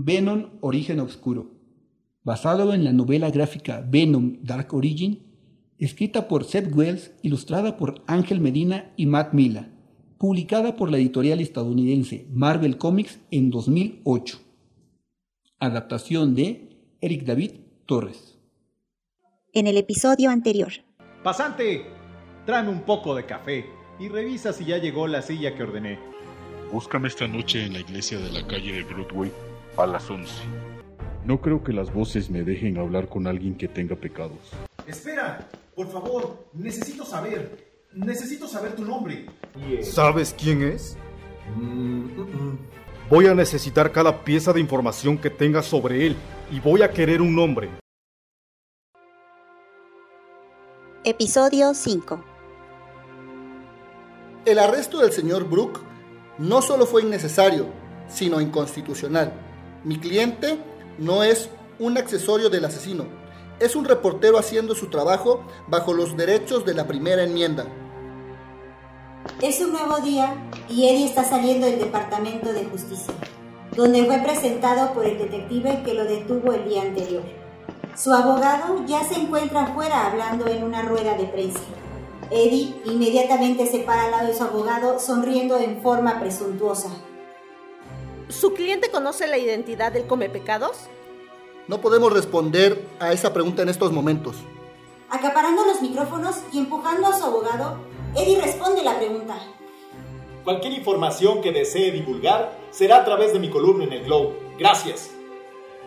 [0.00, 1.50] Venom Origen Oscuro,
[2.22, 5.24] basado en la novela gráfica Venom Dark Origin,
[5.76, 9.70] escrita por Seth Wells, ilustrada por Ángel Medina y Matt Mila,
[10.16, 14.38] publicada por la editorial estadounidense Marvel Comics en 2008.
[15.58, 17.50] Adaptación de Eric David
[17.84, 18.38] Torres.
[19.52, 20.74] En el episodio anterior.
[21.24, 21.86] Pasante,
[22.46, 23.66] tráeme un poco de café
[23.98, 25.98] y revisa si ya llegó la silla que ordené.
[26.72, 29.32] Búscame esta noche en la iglesia de la calle de Broadway
[29.82, 30.32] a las 11.
[31.24, 34.38] No creo que las voces me dejen hablar con alguien que tenga pecados.
[34.86, 37.68] Espera, por favor, necesito saber.
[37.92, 39.26] Necesito saber tu nombre.
[39.82, 40.96] ¿Sabes quién es?
[41.56, 42.58] Mm, mm, mm.
[43.10, 46.16] Voy a necesitar cada pieza de información que tengas sobre él
[46.50, 47.70] y voy a querer un nombre.
[51.04, 52.24] Episodio 5
[54.44, 55.80] El arresto del señor Brooke
[56.38, 57.66] no solo fue innecesario,
[58.08, 59.47] sino inconstitucional.
[59.84, 60.58] Mi cliente
[60.98, 63.04] no es un accesorio del asesino,
[63.60, 67.66] es un reportero haciendo su trabajo bajo los derechos de la primera enmienda.
[69.40, 70.34] Es un nuevo día
[70.68, 73.14] y Eddie está saliendo del Departamento de Justicia,
[73.76, 77.22] donde fue presentado por el detective que lo detuvo el día anterior.
[77.96, 81.60] Su abogado ya se encuentra afuera hablando en una rueda de prensa.
[82.30, 86.90] Eddie inmediatamente se para al lado de su abogado sonriendo en forma presuntuosa.
[88.28, 90.76] ¿Su cliente conoce la identidad del come pecados?
[91.66, 94.36] No podemos responder a esa pregunta en estos momentos.
[95.08, 97.78] Acaparando los micrófonos y empujando a su abogado,
[98.14, 99.34] Eddie responde la pregunta.
[100.44, 104.38] Cualquier información que desee divulgar será a través de mi columna en el Globe.
[104.58, 105.10] Gracias.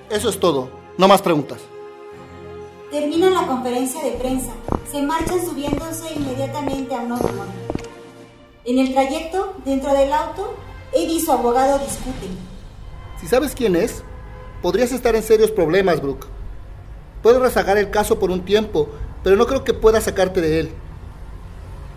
[0.09, 0.69] Eso es todo.
[0.97, 1.59] No más preguntas.
[2.89, 4.51] Terminan la conferencia de prensa.
[4.91, 7.53] Se marchan subiéndose inmediatamente a un automóvil.
[8.65, 10.55] En el trayecto, dentro del auto,
[10.93, 12.37] Eddie y su abogado discuten.
[13.19, 14.03] Si sabes quién es,
[14.61, 16.27] podrías estar en serios problemas, Brooke.
[17.21, 18.89] Puedo rezagar el caso por un tiempo,
[19.23, 20.73] pero no creo que pueda sacarte de él.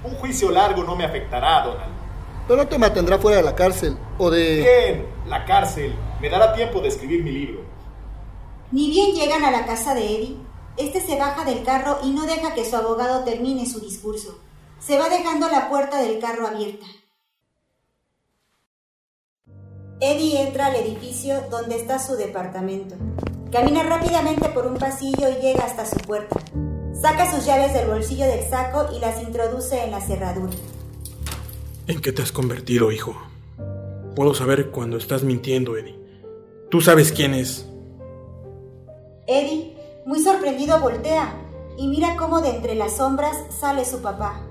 [0.05, 1.93] Un juicio largo no me afectará, Donald.
[2.47, 4.57] Pero no te mantendrá fuera de la cárcel o de...
[4.57, 5.95] Bien, la cárcel.
[6.21, 7.63] Me dará tiempo de escribir mi libro.
[8.71, 10.37] Ni bien llegan a la casa de Eddie,
[10.77, 14.41] este se baja del carro y no deja que su abogado termine su discurso.
[14.79, 16.87] Se va dejando la puerta del carro abierta.
[20.07, 22.95] Eddie entra al edificio donde está su departamento.
[23.51, 26.39] Camina rápidamente por un pasillo y llega hasta su puerta.
[26.93, 30.53] Saca sus llaves del bolsillo del saco y las introduce en la cerradura.
[31.87, 33.17] ¿En qué te has convertido, hijo?
[34.15, 35.99] Puedo saber cuando estás mintiendo, Eddie.
[36.71, 37.67] Tú sabes quién es.
[39.27, 41.35] Eddie muy sorprendido voltea
[41.79, 44.43] y mira cómo de entre las sombras sale su papá,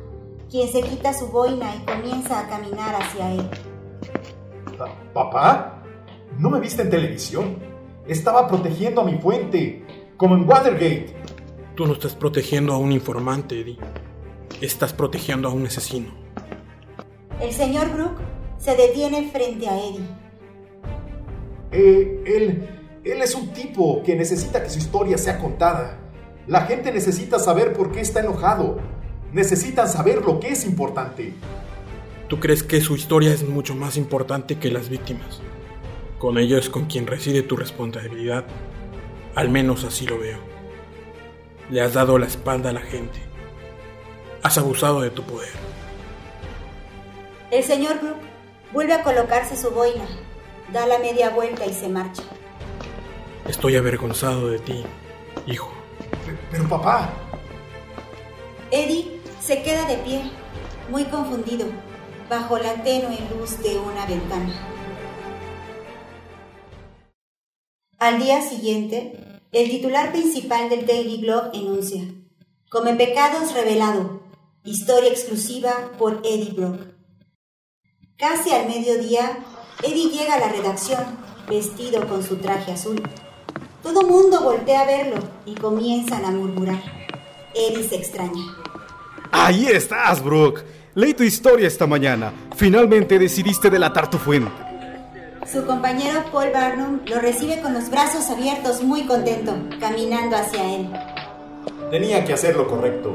[0.50, 3.73] quien se quita su boina y comienza a caminar hacia él.
[5.14, 5.84] ¿Papá?
[6.38, 7.58] ¿No me viste en televisión?
[8.08, 9.84] Estaba protegiendo a mi fuente,
[10.18, 11.16] como en Watergate.
[11.76, 13.78] Tú no estás protegiendo a un informante, Eddie.
[14.62, 16.12] Estás protegiendo a un asesino.
[17.40, 18.22] El señor Brooke
[18.58, 20.08] se detiene frente a Eddie.
[21.72, 22.70] Eh, él
[23.04, 25.98] él es un tipo que necesita que su historia sea contada.
[26.48, 28.78] La gente necesita saber por qué está enojado.
[29.34, 31.34] Necesitan saber lo que es importante.
[32.34, 35.40] ¿Tú crees que su historia es mucho más importante que las víctimas?
[36.18, 38.44] Con ello es con quien reside tu responsabilidad.
[39.36, 40.40] Al menos así lo veo.
[41.70, 43.20] Le has dado la espalda a la gente.
[44.42, 45.52] Has abusado de tu poder.
[47.52, 48.26] El señor Brooke
[48.74, 50.08] vuelve a colocarse su boina,
[50.74, 52.24] da la media vuelta y se marcha.
[53.48, 54.84] Estoy avergonzado de ti,
[55.46, 55.72] hijo.
[56.50, 57.14] Pero, papá.
[58.72, 60.32] Eddie se queda de pie,
[60.90, 61.68] muy confundido,
[62.30, 64.70] bajo la tenue luz de una ventana.
[68.00, 72.04] Al día siguiente, el titular principal del Daily Globe enuncia:
[72.70, 74.24] Come pecados revelado,
[74.64, 76.82] historia exclusiva por Eddie Brock.
[78.18, 79.40] Casi al mediodía,
[79.84, 81.04] Eddie llega a la redacción,
[81.50, 83.02] vestido con su traje azul.
[83.82, 86.82] Todo mundo voltea a verlo y comienzan a murmurar.
[87.54, 88.58] Eddie se extraña.
[89.32, 90.64] Ahí estás, Brooke.
[90.96, 92.32] Leí tu historia esta mañana.
[92.56, 94.52] Finalmente decidiste delatar tu fuente.
[95.52, 100.90] Su compañero Paul Barnum lo recibe con los brazos abiertos, muy contento, caminando hacia él.
[101.90, 103.14] Tenía que hacer lo correcto.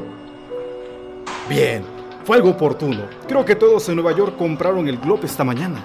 [1.49, 1.85] Bien,
[2.25, 3.03] fue algo oportuno.
[3.27, 5.83] Creo que todos en Nueva York compraron el Globe esta mañana.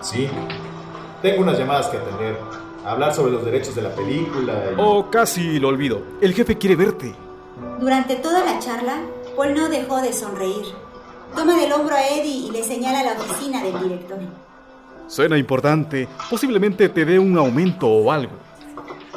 [0.00, 0.28] Sí,
[1.22, 2.36] tengo unas llamadas que atender
[2.86, 4.70] hablar sobre los derechos de la película.
[4.78, 6.02] Oh, casi lo olvido.
[6.20, 7.14] El jefe quiere verte.
[7.80, 9.00] Durante toda la charla,
[9.34, 10.85] Paul no dejó de sonreír.
[11.34, 14.18] Toma del hombro a Eddie y le señala la oficina del director.
[15.08, 16.08] Suena importante.
[16.28, 18.32] Posiblemente te dé un aumento o algo.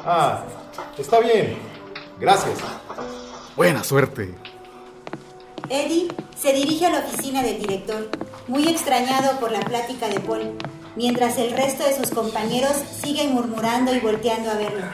[0.06, 0.44] Ah,
[0.98, 1.58] está bien.
[2.20, 2.58] Gracias.
[3.56, 4.36] Buena suerte.
[5.70, 8.10] Eddie se dirige a la oficina del director,
[8.48, 10.58] muy extrañado por la plática de Paul,
[10.96, 14.86] mientras el resto de sus compañeros siguen murmurando y volteando a verlo.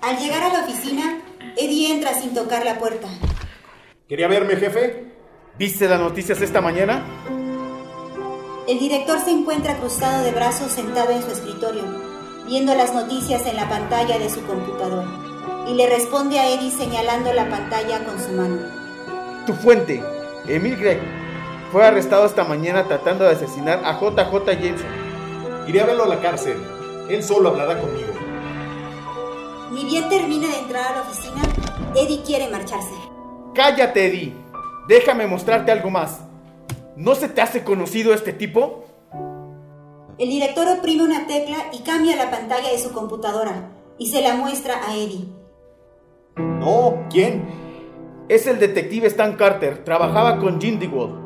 [0.00, 1.20] Al llegar a la oficina,
[1.56, 3.06] Eddie entra sin tocar la puerta.
[4.10, 5.04] ¿Quería verme, jefe?
[5.56, 7.04] ¿Viste las noticias esta mañana?
[8.66, 11.84] El director se encuentra cruzado de brazos sentado en su escritorio,
[12.44, 15.04] viendo las noticias en la pantalla de su computador,
[15.68, 18.58] y le responde a Eddie señalando la pantalla con su mano.
[19.46, 20.02] Tu fuente,
[20.48, 21.00] Emil Gregg,
[21.70, 25.68] fue arrestado esta mañana tratando de asesinar a JJ Jameson.
[25.68, 26.56] Iré a verlo a la cárcel.
[27.08, 28.12] Él solo hablará conmigo.
[29.70, 31.42] Ni bien termina de entrar a la oficina,
[31.94, 32.99] Eddie quiere marcharse.
[33.54, 34.34] Cállate, Eddie.
[34.88, 36.20] Déjame mostrarte algo más.
[36.96, 38.84] ¿No se te hace conocido este tipo?
[40.18, 44.34] El director oprime una tecla y cambia la pantalla de su computadora y se la
[44.34, 45.28] muestra a Eddie.
[46.36, 47.44] No, ¿quién?
[48.28, 49.82] Es el detective Stan Carter.
[49.82, 51.18] Trabajaba con DeWalt.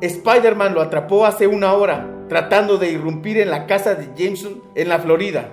[0.00, 4.88] Spider-Man lo atrapó hace una hora, tratando de irrumpir en la casa de Jameson en
[4.88, 5.52] la Florida.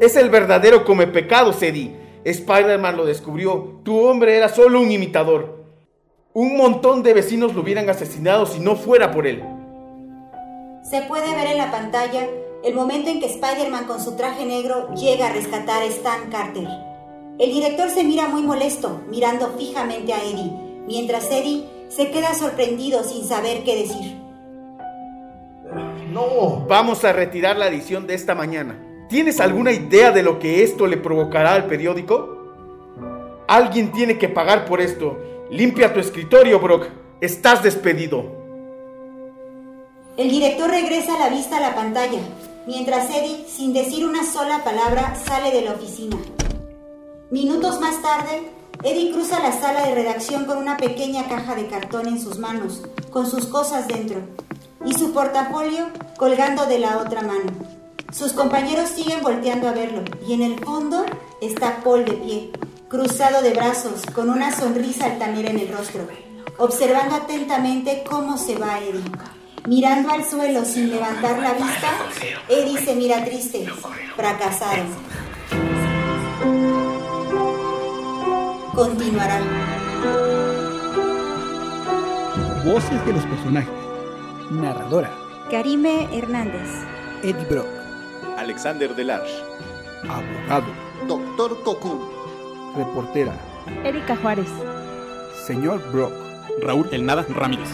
[0.00, 1.97] Es el verdadero come pecado, Eddie.
[2.30, 3.80] Spider-Man lo descubrió.
[3.84, 5.64] Tu hombre era solo un imitador.
[6.34, 9.42] Un montón de vecinos lo hubieran asesinado si no fuera por él.
[10.82, 12.28] Se puede ver en la pantalla
[12.64, 16.66] el momento en que Spider-Man con su traje negro llega a rescatar a Stan Carter.
[17.38, 20.52] El director se mira muy molesto, mirando fijamente a Eddie,
[20.86, 24.16] mientras Eddie se queda sorprendido sin saber qué decir.
[26.12, 26.66] No.
[26.66, 28.87] Vamos a retirar la edición de esta mañana.
[29.08, 32.36] ¿Tienes alguna idea de lo que esto le provocará al periódico?
[33.48, 35.16] Alguien tiene que pagar por esto.
[35.50, 36.88] Limpia tu escritorio, Brock.
[37.22, 38.26] Estás despedido.
[40.18, 42.18] El director regresa la vista a la pantalla,
[42.66, 46.18] mientras Eddie, sin decir una sola palabra, sale de la oficina.
[47.30, 48.50] Minutos más tarde,
[48.82, 52.82] Eddie cruza la sala de redacción con una pequeña caja de cartón en sus manos,
[53.10, 54.20] con sus cosas dentro,
[54.84, 55.86] y su portafolio
[56.18, 57.67] colgando de la otra mano.
[58.12, 61.04] Sus compañeros siguen volteando a verlo, y en el fondo
[61.42, 62.50] está Paul de pie,
[62.88, 66.08] cruzado de brazos, con una sonrisa altanera en el rostro,
[66.56, 69.04] observando atentamente cómo se va Eddie.
[69.66, 71.90] Mirando al suelo sin levantar la vista,
[72.48, 73.66] Eddie se mira triste,
[74.16, 74.84] fracasado.
[78.74, 79.40] Continuará.
[82.64, 83.70] Voces de los personajes.
[84.50, 85.10] Narradora.
[85.50, 86.70] Karime Hernández.
[87.22, 87.77] Eddie Brock.
[88.38, 89.34] Alexander Delarge.
[90.08, 90.70] Abogado.
[91.08, 91.98] Doctor Cocoon.
[92.76, 93.34] Reportera.
[93.82, 94.48] Erika Juárez.
[95.44, 96.12] Señor Brock.
[96.62, 97.68] Raúl El Nada Ramírez.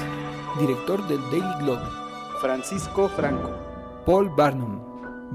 [0.59, 1.87] Director del Daily Globe.
[2.41, 3.51] Francisco Franco.
[4.07, 4.81] Paul Barnum.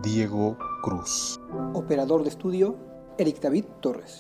[0.02, 1.40] Diego Cruz.
[1.74, 2.76] Operador de estudio.
[3.20, 4.18] Eric David Torres.